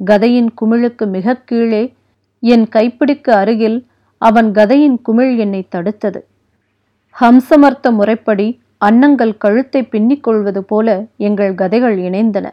கதையின் 0.00 0.50
குமிழுக்கு 0.60 1.04
மிக 1.06 1.34
கீழே 1.34 1.82
என் 2.42 2.66
கைப்பிடிக்கு 2.68 3.32
அருகில் 3.32 3.78
அவன் 4.18 4.52
கதையின் 4.52 4.98
குமிழ் 5.02 5.36
என்னை 5.36 5.62
தடுத்தது. 5.76 6.20
ஹம்சமர்த்த 7.16 7.92
முறைப்படி 7.92 8.48
அன்னங்கள் 8.84 9.34
கழுத்தை 9.38 9.82
பின்னிக் 9.82 10.22
கொள்வது 10.22 10.62
போல 10.64 10.88
எங்கள் 11.16 11.54
கதைகள் 11.54 11.96
இணைந்தன. 11.98 12.46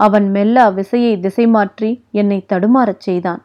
அவன் 0.00 0.26
மெல்ல 0.30 0.56
அவ்விசையை 0.70 1.20
திசை 1.20 1.46
மாற்றி 1.46 1.90
என்னை 2.10 2.38
தடுமாறச் 2.52 3.04
செய்தான். 3.06 3.42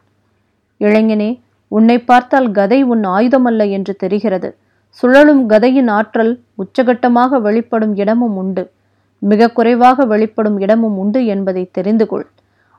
இளைஞனே 0.80 1.30
உன்னை 1.68 1.98
பார்த்தால் 1.98 2.50
கதை 2.50 2.82
உன் 2.82 3.04
ஆயுதமல்ல 3.04 3.70
என்று 3.70 3.96
தெரிகிறது. 3.96 4.56
சுழலும் 4.88 5.46
கதையின் 5.46 5.88
ஆற்றல் 5.88 6.40
உச்சகட்டமாக 6.58 7.40
வெளிப்படும் 7.40 7.94
இடமும் 7.94 8.36
உண்டு. 8.36 8.70
மிக 9.18 9.48
குறைவாக 9.48 10.04
வெளிப்படும் 10.04 10.58
இடமும் 10.58 10.98
உண்டு 10.98 11.26
என்பதை 11.26 11.68
தெரிந்து 11.72 12.06
கொள் 12.06 12.26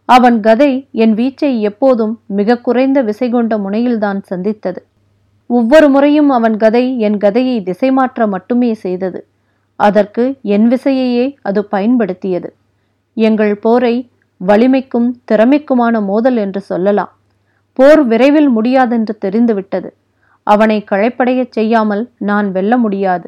அவன் 0.05 0.39
கதை 0.39 0.87
என் 0.91 1.13
வீச்சை 1.13 1.59
எப்போதும் 1.59 2.19
மிக 2.25 2.57
குறைந்த 2.57 3.01
விசை 3.01 3.29
கொண்ட 3.29 3.57
முனையில்தான் 3.57 4.21
சந்தித்தது. 4.21 4.85
ஒவ்வொரு 5.47 5.89
முறையும் 5.89 6.29
அவன் 6.29 6.57
கதை 6.57 6.99
என் 6.99 7.17
கதையை 7.17 7.63
திசை 7.63 7.91
மாற்ற 7.91 8.27
மட்டுமே 8.27 8.73
செய்தது. 8.73 9.27
அதற்கு 9.75 10.37
என் 10.41 10.67
விசையையே 10.67 11.35
அது 11.41 11.65
பயன்படுத்தியது. 11.65 12.53
எங்கள் 13.13 13.55
போரை 13.55 14.09
வலிமைக்கும் 14.47 15.11
திறமைக்குமான 15.31 16.05
மோதல் 16.05 16.37
என்று 16.37 16.61
சொல்லலாம். 16.61 17.16
போர் 17.77 18.01
விரைவில் 18.05 18.49
முடியாதென்று 18.49 19.13
தெரிந்துவிட்டது. 19.17 19.89
அவனை 20.47 20.77
களைப்படையச் 20.91 21.55
செய்யாமல் 21.57 22.03
நான் 22.17 22.47
வெல்ல 22.51 22.73
முடியாது. 22.77 23.27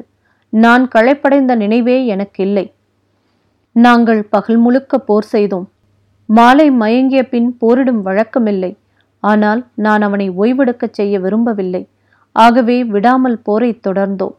நான் 0.52 0.84
களைப்படைந்த 0.88 1.54
நினைவே 1.54 1.96
எனக்கில்லை. 2.06 2.64
நாங்கள் 3.76 4.22
பகல் 4.30 4.56
முழுக்க 4.56 4.98
போர் 4.98 5.28
செய்தோம். 5.34 5.66
மாலை 6.28 6.70
மயங்கிய 6.70 7.22
பின் 7.28 7.48
போரிடும் 7.58 8.02
வழக்கமில்லை. 8.06 8.72
ஆனால் 9.22 9.60
நான் 9.74 10.02
அவனை 10.02 10.26
ஓய்வெடுக்கச் 10.30 10.96
செய்ய 10.98 11.14
விரும்பவில்லை. 11.20 11.82
ஆகவே 12.36 12.84
விடாமல் 12.84 13.38
போரைத் 13.48 13.82
தொடர்ந்தோம். 13.86 14.34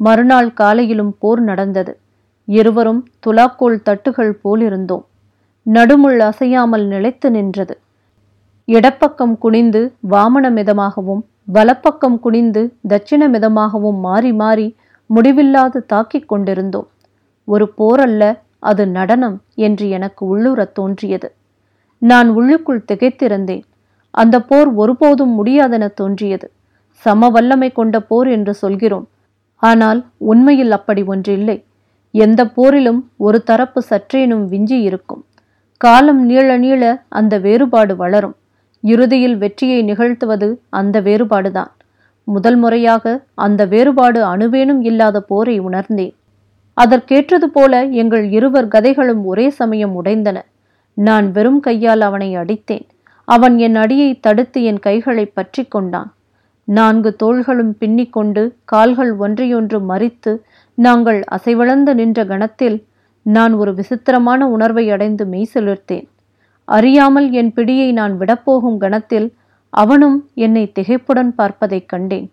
மறுநாள் 0.00 0.50
காலையிலும் 0.52 1.12
போர் 1.18 1.40
நடந்தது. 1.40 1.92
இருவரும் 2.48 3.02
துலாக்கோல் 3.26 3.78
தட்டுகள் 3.88 4.34
போலிருந்தோம். 4.44 5.04
நடுமுள் 5.66 6.18
அசையாமல் 6.18 6.86
நிலைத்து 6.86 7.30
நின்றது. 7.30 7.74
இடப்பக்கம் 8.70 9.38
குனிந்து 9.38 9.80
வாமன 10.10 10.46
மிதமாகவும் 10.50 11.22
வலப்பக்கம் 11.44 12.18
குனிந்து 12.18 12.62
தட்சிண 12.88 13.22
மிதமாகவும் 13.28 13.98
மாறி 14.00 14.32
மாறி 14.32 14.66
முடிவில்லாது 15.10 15.78
தாக்கிக் 15.86 16.28
கொண்டிருந்தோம். 16.28 16.88
ஒரு 17.44 17.72
போரல்ல 17.78 18.38
அது 18.58 18.88
நடனம் 18.88 19.36
என்று 19.54 19.88
எனக்கு 19.88 20.22
உள்ளுறத் 20.26 20.74
தோன்றியது. 20.74 21.28
நான் 22.02 22.28
உள்ளுக்குள் 22.28 22.84
திகைத்திருந்தேன். 22.92 23.64
அந்த 24.14 24.36
போர் 24.42 24.68
ஒருபோதும் 24.74 25.32
முடியாதென 25.34 25.88
தோன்றியது. 25.94 26.46
சம 27.04 27.28
வல்லமை 27.28 27.72
கொண்ட 27.72 28.00
போர் 28.00 28.28
என்று 28.28 28.54
சொல்கிறோம். 28.54 29.06
ஆனால் 29.62 30.00
உண்மையில் 30.16 30.72
அப்படி 30.72 31.02
ஒன்றில்லை. 31.02 31.64
எந்த 32.14 32.44
போரிலும் 32.56 33.00
ஒரு 33.16 33.42
தரப்பு 33.42 33.82
சற்றேனும் 33.90 34.44
விஞ்சி 34.44 34.78
இருக்கும். 34.80 35.24
காலம் 35.80 36.22
நீள 36.24 36.56
நீள 36.58 36.82
அந்த 37.08 37.34
வேறுபாடு 37.38 37.96
வளரும். 37.96 38.36
இறுதியில் 38.84 39.36
வெற்றியை 39.36 39.82
நிகழ்த்துவது 39.82 40.48
அந்த 40.68 41.00
வேறுபாடுதான். 41.00 41.70
முதல் 42.24 42.56
முறையாக 42.56 43.04
அந்த 43.34 43.66
வேறுபாடு 43.66 44.20
அணுவேனும் 44.24 44.80
இல்லாத 44.80 45.20
போரை 45.20 45.56
உணர்ந்தேன். 45.58 46.14
அதற்கேற்றது 46.76 47.46
போல 47.52 47.82
எங்கள் 48.02 48.30
இருவர் 48.30 48.68
கதைகளும் 48.68 49.24
ஒரே 49.24 49.50
சமயம் 49.50 49.94
உடைந்தன. 50.02 50.38
நான் 50.94 51.32
வெறும் 51.32 51.60
கையால் 51.60 52.00
அவனை 52.00 52.30
அடித்தேன். 52.36 52.86
அவன் 53.24 53.58
என் 53.58 53.74
அடியை 53.74 54.10
தடுத்து 54.20 54.62
என் 54.62 54.78
கைகளை 54.78 55.26
பற்றி 55.26 55.64
கொண்டான். 55.64 56.10
நான்கு 56.68 57.16
தோள்களும் 57.16 57.72
பின்னிக்கொண்டு 57.78 58.42
கால்கள் 58.64 59.12
ஒன்றையொன்று 59.16 59.78
மறித்து 59.88 60.32
நாங்கள் 60.78 61.20
அசைவளந்து 61.36 61.94
நின்ற 61.94 62.24
கணத்தில் 62.24 62.78
நான் 63.22 63.52
ஒரு 63.52 63.74
விசித்திரமான 63.74 64.48
உணர்வை 64.48 64.90
அடைந்து 64.90 65.26
மெய் 65.26 65.52
செலுத்தேன் 65.54 66.06
அறியாமல் 66.70 67.30
என் 67.30 67.52
பிடியை 67.56 67.92
நான் 67.92 68.14
விடப்போகும் 68.18 68.78
கணத்தில் 68.78 69.28
அவனும் 69.72 70.18
என்னை 70.34 70.72
திகைப்புடன் 70.74 71.30
பார்ப்பதைக் 71.38 71.88
கண்டேன். 71.88 72.26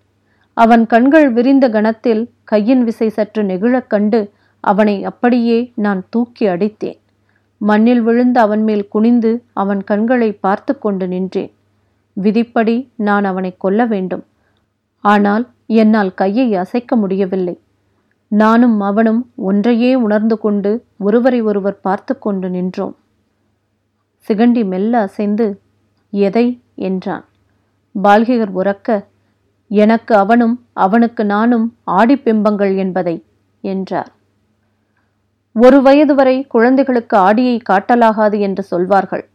அவன் 0.58 0.84
கண்கள் 0.86 1.28
விரிந்த 1.32 1.70
கணத்தில் 1.70 2.22
கையின் 2.44 2.84
விசை 2.84 3.10
சற்று 3.10 3.42
நெகிழக் 3.44 3.88
கண்டு 3.88 4.20
அவனை 4.64 5.04
அப்படியே 5.04 5.58
நான் 5.76 6.02
தூக்கி 6.10 6.46
அடித்தேன். 6.48 7.00
மண்ணில் 7.62 8.02
விழுந்து 8.02 8.40
அவன் 8.40 8.64
மேல் 8.64 8.88
குனிந்து 8.88 9.32
அவன் 9.54 9.84
கண்களை 9.84 10.30
பார்த்து 10.46 10.74
கொண்டு 10.78 11.08
நின்றேன். 11.08 11.52
விதிப்படி 12.18 12.76
நான் 12.96 13.24
அவனை 13.24 13.52
கொல்ல 13.58 13.86
வேண்டும். 13.86 14.24
ஆனால் 15.04 15.44
என்னால் 15.66 16.14
கையை 16.14 16.48
அசைக்க 16.56 16.96
முடியவில்லை. 16.96 17.56
நானும் 18.32 18.78
அவனும் 18.80 19.22
ஒன்றையே 19.36 19.92
உணர்ந்து 19.96 20.38
கொண்டு 20.38 20.72
ஒருவரை 21.00 21.42
ஒருவர் 21.42 21.82
பார்த்து 21.82 22.14
கொண்டு 22.20 22.50
நின்றோம். 22.50 22.96
சிகண்டி 24.30 24.66
மெல்ல 24.66 25.00
அசைந்து 25.00 25.62
எதை? 26.12 26.62
என்றான். 26.76 27.26
பால்கிகர் 28.04 28.54
உறக்க 28.56 29.06
எனக்கு 29.72 30.16
அவனும் 30.16 30.56
அவனுக்கு 30.74 31.26
நானும் 31.26 31.66
ஆடிப்பிம்பங்கள் 31.92 32.78
என்பதை 32.78 33.24
என்றார். 33.62 34.12
ஒரு 35.56 35.82
வயது 35.82 36.16
வரை 36.16 36.46
குழந்தைகளுக்கு 36.48 37.18
ஆடியை 37.18 37.60
காட்டலாகாது 37.70 38.40
என்று 38.40 38.64
சொல்வார்கள். 38.64 39.30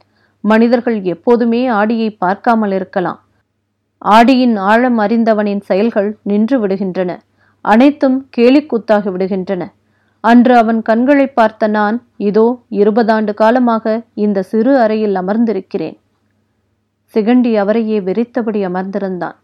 மனிதர்கள் 0.44 1.02
எப்போதுமே 1.02 1.68
ஆடியை 1.68 2.16
பார்க்காமல் 2.18 2.72
இருக்கலாம். 2.72 3.20
ஆடியின் 3.98 4.56
ஆழம் 4.56 4.98
அறிந்தவனின் 4.98 5.60
செயல்கள் 5.60 6.18
நின்று 6.22 6.66
விடுகின்றன. 6.66 7.10
அனைத்தும் 7.60 8.28
கேலிக்கூத்தாகி 8.36 9.10
விடுகின்றன. 9.10 9.62
அன்று 10.24 10.54
அவன் 10.62 10.80
கண்களை 10.88 11.26
பார்த்த 11.38 11.68
நான் 11.76 11.96
இதோ 12.28 12.44
இருபதாண்டு 12.80 13.32
காலமாக 13.40 13.84
இந்த 14.24 14.42
சிறு 14.50 14.72
அறையில் 14.82 15.16
அமர்ந்திருக்கிறேன். 15.20 15.96
சிகண்டி 17.14 17.52
அவரையே 17.62 17.96
வெறித்தபடி 18.08 18.60
அமர்ந்திருந்தான். 18.68 19.36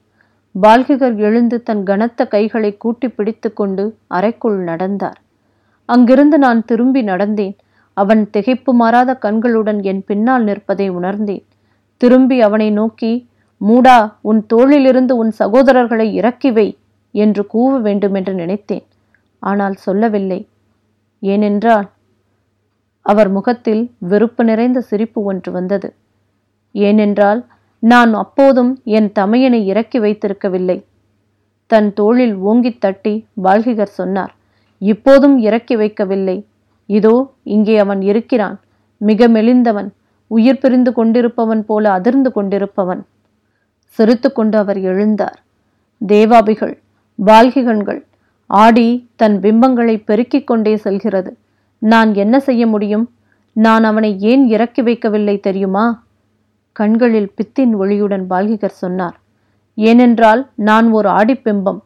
பால்கிகர் 0.55 1.17
எழுந்து 1.29 1.57
தன் 1.69 1.83
கனத்த 1.89 2.21
கைகளை 2.35 2.71
கூட்டி 2.83 3.09
பிடித்து 3.17 3.49
கொண்டு 3.53 3.85
அறைக்குள் 4.17 4.59
நடந்தார். 4.69 5.19
அங்கிருந்து 5.89 6.39
நான் 6.45 6.61
திரும்பி 6.71 7.03
நடந்தேன். 7.03 7.57
அவன் 7.97 8.23
திகைப்பு 8.35 8.73
மாறாத 8.81 9.11
கண்களுடன் 9.25 9.81
என் 9.91 10.03
பின்னால் 10.11 10.45
நிற்பதை 10.49 10.87
உணர்ந்தேன். 10.99 11.45
திரும்பி 12.01 12.37
அவனை 12.47 12.69
நோக்கி 12.71 13.13
மூடா 13.61 13.99
உன் 14.31 14.41
தோளிலிருந்து 14.53 15.15
உன் 15.23 15.33
சகோதரர்களை 15.41 16.07
இறக்கி 16.19 16.53
வை 16.59 16.69
என்று 17.15 17.45
கூவ 17.55 17.73
வேண்டுமென்று 17.87 18.35
நினைத்தேன். 18.35 18.87
ஆனால் 19.43 19.77
சொல்லவில்லை. 19.87 20.41
ஏனென்றால் 21.21 21.91
அவர் 23.03 23.29
முகத்தில் 23.29 23.93
வெறுப்பு 23.99 24.45
நிறைந்த 24.45 24.81
சிரிப்பு 24.81 25.23
ஒன்று 25.23 25.53
வந்தது. 25.53 25.95
ஏனென்றால் 26.73 27.47
நான் 27.79 28.15
அப்போதும் 28.15 28.81
என் 28.85 29.13
தமையனை 29.19 29.65
இறக்கி 29.65 29.99
வைத்திருக்கவில்லை. 29.99 30.85
தன் 31.67 31.93
தோளில் 31.93 32.35
ஓங்கித் 32.37 32.81
தட்டி 32.81 33.27
பால்கிகர் 33.43 33.97
சொன்னார் 33.99 34.35
இப்போதும் 34.79 35.39
இறக்கி 35.39 35.77
வைக்கவில்லை. 35.77 36.45
இதோ 36.87 37.33
இங்கே 37.43 37.79
அவன் 37.79 38.03
இருக்கிறான். 38.03 38.61
மிக 38.99 39.29
மெலிந்தவன் 39.29 39.89
உயிர் 40.27 40.59
பிரிந்து 40.59 40.93
கொண்டிருப்பவன் 40.93 41.61
போல 41.61 41.93
அதிர்ந்து 41.93 42.33
கொண்டிருப்பவன். 42.33 43.07
சிரித்து 43.85 44.33
கொண்டு 44.33 44.59
அவர் 44.59 44.77
எழுந்தார் 44.77 45.39
தேவாபிகள் 46.07 46.83
பால்கிகன்கள் 47.25 48.07
ஆடி 48.49 49.09
தன் 49.17 49.41
பிம்பங்களை 49.41 50.03
பெருக்கிக் 50.05 50.47
கொண்டே 50.47 50.77
செல்கிறது. 50.77 51.37
நான் 51.79 52.15
என்ன 52.15 52.41
செய்ய 52.41 52.67
முடியும்? 52.67 53.11
நான் 53.53 53.85
அவனை 53.85 54.21
ஏன் 54.21 54.47
இறக்கி 54.47 54.83
வைக்கவில்லை 54.83 55.41
தெரியுமா? 55.41 56.05
கண்களில் 56.73 57.33
பித்தின் 57.35 57.77
ஒளியுடன் 57.77 58.25
பால்கிகர் 58.31 58.79
சொன்னார். 58.83 59.21
ஏனென்றால் 59.75 60.49
நான் 60.55 60.91
ஒரு 60.91 61.09
ஆடிப்பிம்பம் 61.09 61.79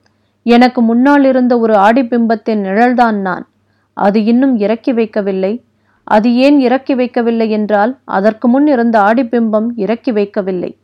எனக்கு 0.42 0.83
முன்னால் 0.83 1.25
இருந்த 1.25 1.59
ஒரு 1.59 1.75
ஆடிப்பிம்பத்தின் 1.75 2.62
நிழல்தான் 2.62 3.14
நான். 3.14 3.49
அது 3.95 4.25
இன்னும் 4.25 4.57
இறக்கி 4.57 4.92
வைக்கவில்லை. 4.92 5.62
அது 6.04 6.35
ஏன் 6.35 6.61
இறக்கி 6.61 6.95
வைக்கவில்லை 6.95 7.49
என்றால் 7.49 7.99
அதற்கு 8.04 8.49
முன் 8.49 8.66
இருந்த 8.66 9.00
ஆடிப்பிம்பம் 9.00 9.66
இறக்கி 9.76 10.12
வைக்கவில்லை. 10.12 10.76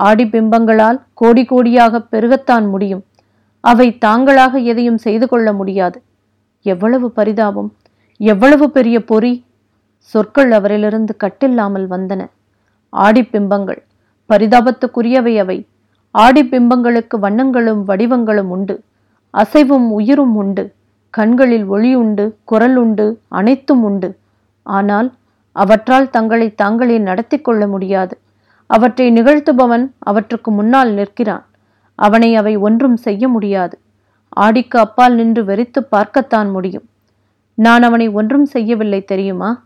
ஆடிப்பிம்பங்களால் 0.00 1.00
கோடி 1.14 1.42
கோடியாக 1.42 2.06
பெருகத்தான் 2.12 2.68
முடியும். 2.70 3.04
அவை 3.64 3.86
தாங்களாக 4.04 4.58
எதையும் 4.70 5.02
செய்து 5.06 5.26
கொள்ள 5.28 5.48
முடியாது. 5.52 5.98
எவ்வளவு 6.66 7.06
பரிதாபம் 7.10 7.70
எவ்வளவு 8.20 8.66
பெரிய 8.70 8.96
பொறி 9.10 9.32
சொற்கள் 10.12 10.50
அவரிலிருந்து 10.50 11.12
கட்டில்லாமல் 11.24 11.86
வந்தன. 11.94 12.22
ஆடிப்பிம்பங்கள் 12.92 13.80
பரிதாபத்துக்குரியவை 14.30 15.34
அவை. 15.38 15.58
ஆடிப்பிம்பங்களுக்கு 16.14 17.16
வண்ணங்களும் 17.22 17.82
வடிவங்களும் 17.88 18.50
உண்டு. 18.56 18.76
அசைவும் 19.34 19.88
உயிரும் 19.90 20.34
உண்டு. 20.42 20.64
கண்களில் 21.14 21.66
ஒளி 21.74 21.90
உண்டு 22.02 22.24
குரல் 22.44 22.76
உண்டு 22.76 23.06
அனைத்தும் 23.28 23.82
உண்டு. 23.82 24.10
ஆனால் 24.66 25.08
அவற்றால் 25.56 26.06
தங்களை 26.16 26.48
தாங்களே 26.54 26.96
நடத்தி 27.08 27.38
கொள்ள 27.40 27.62
முடியாது. 27.66 28.14
அவற்றை 28.70 29.06
நிகழ்த்துபவன் 29.10 29.84
அவற்றுக்கு 30.10 30.50
முன்னால் 30.50 30.92
நிற்கிறான். 30.92 31.44
அவனை 31.94 32.36
அவை 32.36 32.56
ஒன்றும் 32.56 32.96
செய்ய 32.96 33.28
முடியாது. 33.28 33.78
ஆடிக்கு 34.28 34.78
அப்பால் 34.78 35.14
நின்று 35.14 35.44
வெறித்து 35.44 35.80
பார்க்கத்தான் 35.80 36.50
முடியும். 36.50 36.88
நான் 37.54 37.82
அவனை 37.82 38.08
ஒன்றும் 38.08 38.44
செய்யவில்லை 38.44 39.04
தெரியுமா? 39.04 39.64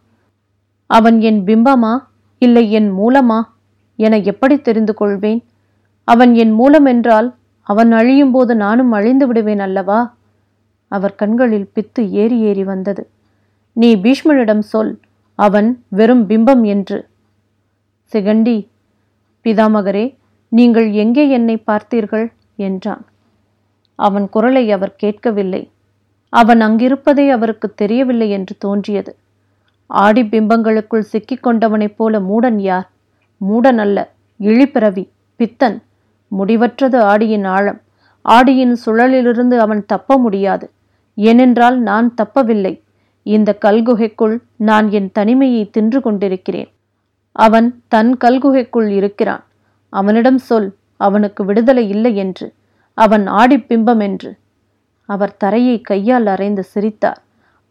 அவன் 0.87 1.21
என் 1.21 1.45
பிம்பமா? 1.45 1.99
இல்லை 2.39 2.71
என் 2.71 2.93
மூலமா? 2.93 3.43
என 3.97 4.19
எப்படி 4.19 4.61
தெரிந்து 4.61 4.95
கொள்வேன்? 4.95 5.45
அவன் 6.05 6.35
என் 6.35 6.51
மூலம் 6.51 6.85
என்றால் 6.85 7.35
அவன் 7.63 7.93
அழியும் 7.93 8.31
போது 8.31 8.57
நானும் 8.57 8.93
அழிந்து 8.93 9.27
விடுவேன் 9.27 9.61
அல்லவா? 9.61 10.15
அவர் 10.89 11.15
கண்களில் 11.15 11.71
பித்து 11.75 12.11
ஏறி 12.11 12.39
ஏறி 12.39 12.65
வந்தது. 12.65 13.11
நீ 13.73 13.97
பீஷ்மனிடம் 13.97 14.59
சொல் 14.59 15.01
அவன் 15.35 15.83
வெறும் 15.89 16.29
பிம்பம் 16.29 16.63
என்று. 16.63 17.09
சிகண்டி 18.13 18.69
பிதாமகரே 19.45 20.18
நீங்கள் 20.49 20.91
எங்கே 20.93 21.29
என்னை 21.29 21.63
பார்த்தீர்கள்? 21.67 22.33
என்றான். 22.57 23.05
அவன் 23.95 24.29
குரலை 24.29 24.73
அவர் 24.73 24.97
கேட்கவில்லை. 24.97 25.71
அவன் 26.29 26.61
அங்கிருப்பதே 26.61 27.31
அவருக்கு 27.31 27.75
தெரியவில்லை 27.75 28.31
என்று 28.31 28.57
தோன்றியது. 28.59 29.17
ஆடி 29.87 30.23
பிம்பங்களுக்குள் 30.23 31.09
சிக்கிக் 31.13 31.43
கொண்டவனைப் 31.43 31.97
போல 31.97 32.21
மூடன் 32.21 32.61
யார்? 32.61 32.91
மூடன் 33.49 33.79
அல்ல 33.79 34.13
இழிப்பிறவி 34.41 35.09
பித்தன். 35.37 35.83
முடிவற்றது 36.39 36.99
ஆடியின் 36.99 37.47
ஆழம். 37.47 37.81
ஆடியின் 38.25 38.77
சுழலிலிருந்து 38.87 39.57
அவன் 39.57 39.87
தப்ப 39.87 40.19
முடியாது. 40.19 40.71
ஏனென்றால் 41.15 41.81
நான் 41.81 42.15
தப்பவில்லை. 42.23 42.81
இந்த 43.23 43.59
கல்குகைக்குள் 43.65 44.39
நான் 44.57 44.91
என் 44.91 45.13
தனிமையை 45.13 45.71
தின்று 45.71 46.01
கொண்டிருக்கிறேன். 46.01 46.69
அவன் 47.33 47.83
தன் 47.89 48.17
கல்குகைக்குள் 48.25 48.89
இருக்கிறான். 48.89 49.45
அவனிடம் 49.93 50.39
சொல் 50.39 50.69
அவனுக்கு 50.97 51.45
விடுதலை 51.45 51.89
இல்லை 51.89 52.17
என்று. 52.17 52.53
அவன் 52.95 53.27
ஆடிப்பிம்பம் 53.27 54.03
என்று. 54.03 54.37
அவர் 55.09 55.37
தரையை 55.37 55.81
கையால் 55.81 56.27
அரைந்து 56.27 56.61
சிரித்தார். 56.61 57.21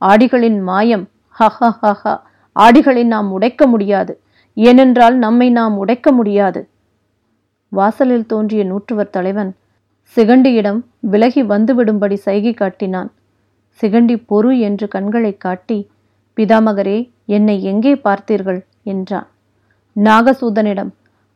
ஆடிகளின் 0.01 0.60
மாயம் 0.62 1.10
ஹஹ 1.39 1.71
ஹஹ 1.82 2.17
ஆடிகளை 2.56 3.03
நாம் 3.06 3.32
உடைக்க 3.32 3.67
முடியாது. 3.67 4.19
ஏனென்றால் 4.53 5.15
நம்மை 5.15 5.49
நாம் 5.49 5.77
உடைக்க 5.77 6.12
முடியாது. 6.12 6.69
வாசலில் 7.69 8.25
தோன்றிய 8.25 8.63
நூற்றுவர் 8.63 9.10
தலைவன் 9.10 9.56
சிகண்டியிடம் 10.17 10.80
விலகி 10.99 11.43
வந்துவிடும்படி 11.43 12.13
சைகை 12.13 12.53
காட்டினான். 12.53 13.12
சிகண்டி 13.80 14.15
பொறு 14.30 14.60
என்று 14.60 14.88
கண்களை 14.88 15.38
காட்டி 15.38 15.89
பிதாமகரே 16.38 17.10
என்னை 17.25 17.63
எங்கே 17.63 17.93
பார்த்தீர்கள்? 17.93 18.60
என்றான். 18.84 19.27
நாகசூதனிடம் 19.95 20.91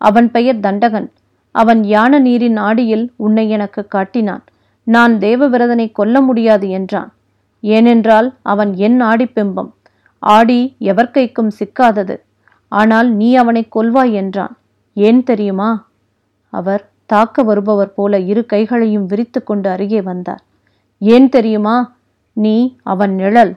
அவன் 0.09 0.31
பெயர் 0.31 0.59
தண்டகன். 0.59 1.09
அவன் 1.55 1.81
யான 1.83 2.19
நீரின் 2.19 2.57
ஆடியில் 2.57 3.05
உன்னை 3.15 3.49
எனக்கு 3.49 3.81
காட்டினான். 3.87 4.43
நான் 4.87 5.13
தேவவிரதனை 5.17 5.91
கொல்ல 5.91 6.21
முடியாது 6.21 6.69
என்றான். 6.69 7.09
ஏனென்றால் 7.61 8.27
அவன் 8.41 8.71
என் 8.75 8.99
ஆடிப்பிம்பம். 9.01 9.71
ஆடி 10.19 10.59
எவர்கைக்கும் 10.79 11.51
சிக்காதது. 11.59 12.15
ஆனால் 12.71 13.09
நீ 13.11 13.29
அவனை 13.35 13.63
கொல்வாய் 13.75 14.13
என்றான். 14.13 14.55
ஏன் 14.93 15.23
தெரியுமா? 15.23 15.69
அவர் 16.53 16.83
தாக்க 17.05 17.43
வருபவர் 17.43 17.93
போல 17.93 18.19
இரு 18.31 18.45
கைகளையும் 18.45 19.05
விரித்து 19.05 19.39
கொண்டு 19.43 19.69
அருகே 19.69 20.01
வந்தார். 20.01 20.43
ஏன் 20.99 21.29
தெரியுமா? 21.29 21.75
நீ 22.33 22.55
அவன் 22.83 23.13
நிழல். 23.15 23.53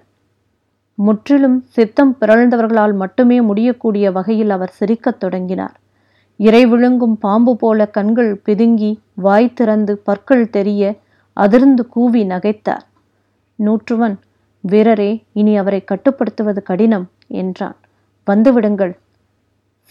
முற்றிலும் 0.98 1.58
சித்தம் 1.68 2.16
பிறழ்ந்தவர்களால் 2.20 2.94
மட்டுமே 2.94 3.40
முடியக்கூடிய 3.40 4.12
வகையில் 4.12 4.50
அவர் 4.50 4.76
சிரிக்கத் 4.80 5.20
தொடங்கினார். 5.20 5.76
இறை 6.40 6.66
விழுங்கும் 6.66 7.18
பாம்பு 7.18 7.56
போல 7.56 7.86
கண்கள் 7.86 8.40
பிதுங்கி 8.46 8.98
வாய் 9.14 9.52
திறந்து 9.52 9.98
பற்கள் 9.98 10.50
தெரிய 10.50 10.82
அதிர்ந்து 11.32 11.88
கூவி 11.88 12.22
நகைத்தார். 12.24 12.84
நூற்றுவன் 13.58 14.18
வீரரே 14.64 15.22
இனி 15.32 15.56
அவரை 15.56 15.84
கட்டுப்படுத்துவது 15.84 16.62
கடினம் 16.62 17.10
என்றான். 17.28 17.76
வந்துவிடுங்கள். 18.26 18.94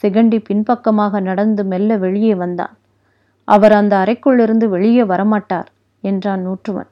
சிகண்டி 0.03 0.39
பின்பக்கமாக 0.43 1.19
நடந்து 1.19 1.63
மெல்ல 1.63 1.97
வெளியே 1.97 2.35
வந்தான். 2.35 2.73
அவர் 3.47 3.71
அந்த 3.71 3.93
அறைக்குள்ளிருந்து 3.97 4.65
வெளியே 4.65 5.03
வரமாட்டார் 5.03 5.69
என்றான் 6.01 6.41
நூற்றுவன். 6.41 6.89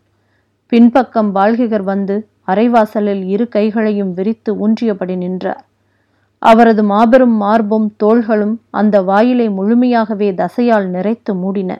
பின்பக்கம் 0.67 1.35
பால்கிகர் 1.35 1.83
வந்து 1.83 2.27
அரைவாசலில் 2.47 3.23
இரு 3.23 3.47
கைகளையும் 3.47 4.13
விரித்து 4.13 4.67
ஊன்றியபடி 4.67 5.15
நின்றார். 5.15 5.65
அவரது 6.41 6.83
மாபெரும் 6.83 7.35
மார்பும் 7.35 7.87
தோள்களும் 8.03 8.55
அந்த 8.69 9.01
வாயிலை 9.01 9.49
முழுமையாகவே 9.49 10.29
தசையால் 10.31 10.87
நிறைத்து 10.95 11.33
மூடின. 11.33 11.71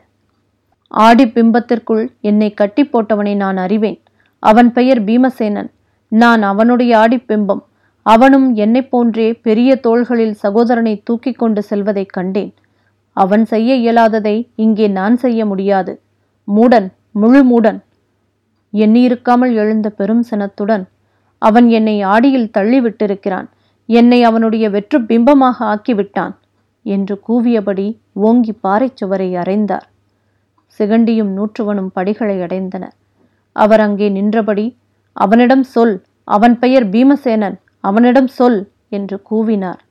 ஆடி 0.88 1.26
பிம்பத்திற்குள் 1.26 2.04
என்னை 2.22 2.54
கட்டி 2.54 2.84
போட்டவனை 2.86 3.36
நான் 3.36 3.58
அறிவேன். 3.58 4.00
அவன் 4.40 4.72
பெயர் 4.72 5.04
பீமசேனன். 5.04 5.70
நான் 6.08 6.42
அவனுடைய 6.44 6.98
ஆடிப்பிம்பம் 6.98 7.64
அவனும் 8.06 8.48
என்னைப் 8.54 8.92
போன்றே 8.92 9.34
பெரிய 9.34 9.76
தோள்களில் 9.76 10.34
சகோதரனை 10.34 11.02
தூக்கிக் 11.06 11.40
கொண்டு 11.40 11.64
செல்வதைக் 11.64 12.14
கண்டேன். 12.14 12.54
அவன் 13.18 13.46
செய்ய 13.46 13.72
இயலாததை 13.76 14.36
இங்கே 14.56 14.88
நான் 14.88 15.18
செய்ய 15.18 15.46
முடியாது. 15.46 15.94
மூடன் 16.56 16.88
முழு 17.12 17.42
மூடன். 17.52 17.80
எண்ணியிருக்காமல் 18.74 19.54
எழுந்த 19.54 19.90
பெரும் 19.90 20.24
சினத்துடன் 20.24 20.86
அவன் 21.42 21.68
என்னை 21.70 22.02
ஆடியில் 22.02 22.52
தள்ளிவிட்டிருக்கிறான். 22.58 23.48
என்னை 23.86 24.24
அவனுடைய 24.24 24.66
வெற்று 24.70 25.00
பிம்பமாக 25.00 25.58
ஆக்கிவிட்டான் 25.74 26.34
என்று 26.86 27.16
கூவியபடி 27.28 27.88
ஓங்கி 28.14 28.54
பாறைச் 28.64 28.98
சுவரை 28.98 29.36
அறைந்தார். 29.36 29.88
சிகண்டியும் 30.80 31.32
நூற்றுவனும் 31.38 31.92
படிகளை 31.94 32.42
அடைந்தனர் 32.42 32.96
அவர் 33.56 33.80
அங்கே 33.80 34.10
நின்றபடி 34.10 34.78
அவனிடம் 35.14 35.64
சொல் 35.64 35.96
அவன் 36.24 36.60
பெயர் 36.60 36.86
பீமசேனன் 36.90 37.58
அவனிடம் 37.80 38.28
சொல் 38.28 38.60
என்று 38.90 39.18
கூவினார். 39.30 39.82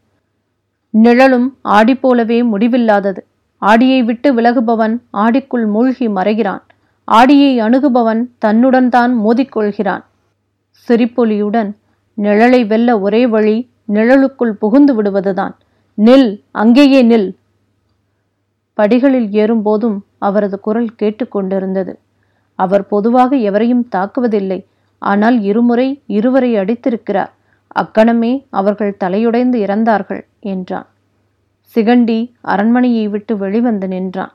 நிழலும் 0.90 1.48
ஆடி 1.62 1.94
போலவே 1.94 2.38
முடிவில்லாதது. 2.42 3.20
ஆடியை 3.62 4.00
விட்டு 4.02 4.28
விலகுபவன் 4.34 4.94
ஆடிக்குள் 5.16 5.66
மூழ்கி 5.66 6.08
மறைகிறான். 6.08 6.62
ஆடியை 7.04 7.52
அணுகுபவன் 7.60 8.22
தன்னுடன் 8.38 8.88
தான் 8.88 9.12
மோதிக்கொள்கிறான். 9.24 10.04
சிரிப்பொலியுடன் 10.88 11.70
நிழலை 12.18 12.66
வெல்ல 12.66 12.98
ஒரே 13.00 13.26
வழி 13.26 13.56
நிழலுக்குள் 13.92 14.54
புகுந்து 14.62 14.92
விடுவதுதான். 14.94 15.54
நில் 15.98 16.28
அங்கேயே 16.50 17.00
நில். 17.02 17.28
படிகளில் 18.78 19.28
ஏறும்போதும் 19.32 19.98
அவரது 20.18 20.60
குரல் 20.60 20.90
கேட்டுக்கொண்டிருந்தது 21.02 21.92
அவர் 22.58 22.86
பொதுவாக 22.86 23.36
எவரையும் 23.36 23.88
தாக்குவதில்லை. 23.96 24.60
ஆனால் 24.98 25.40
இருமுறை 25.40 26.02
இருவரை 26.06 26.50
அடித்திருக்கிறார். 26.56 27.30
அக்கணமே 27.66 28.46
அவர்கள் 28.50 28.98
தலையுடைந்து 29.04 29.58
இறந்தார்கள் 29.58 30.22
என்றான். 30.40 30.88
சிகண்டி 31.74 32.18
அரண்மனையை 32.40 33.08
விட்டு 33.08 33.36
வெளிவந்து 33.36 33.88
நின்றான். 33.88 34.32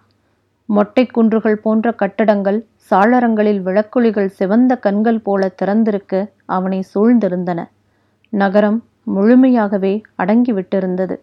மொட்டை 0.69 1.05
குன்றுகள் 1.05 1.55
போன்ற 1.55 1.91
கட்டடங்கள் 1.91 2.59
சாளரங்களில் 2.91 3.61
விளக்குளிகள் 3.61 4.29
சிவந்த 4.29 4.75
கண்கள் 4.75 5.19
போல 5.19 5.47
திறந்திருக்க 5.61 6.13
அவனை 6.45 6.79
சூழ்ந்திருந்தன. 6.93 7.59
நகரம் 8.33 8.79
முழுமையாகவே 9.07 10.01
அடங்கிவிட்டிருந்தது. 10.17 11.15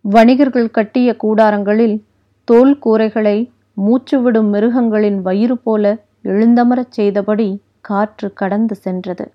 வணிகர்கள் 0.00 0.70
கட்டிய 0.70 1.16
கூடாரங்களில் 1.22 2.02
தோல் 2.44 2.78
கூரைகளை 2.84 3.50
மூச்சுவிடும் 3.76 4.48
மிருகங்களின் 4.48 5.22
வயிறு 5.22 5.58
போல 5.58 5.98
எழுந்தமரச் 6.24 6.90
செய்தபடி 6.90 7.62
காற்று 7.80 8.32
கடந்து 8.32 8.74
சென்றது. 8.74 9.32